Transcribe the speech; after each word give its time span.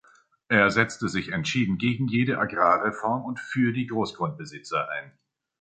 Er 0.47 0.71
setzte 0.71 1.09
sich 1.09 1.31
entschieden 1.31 1.77
gegen 1.77 2.07
jede 2.07 2.39
Agrarreform 2.39 3.23
und 3.23 3.39
für 3.39 3.71
die 3.71 3.85
Großgrundbesitzer 3.85 4.89
ein. 4.89 5.11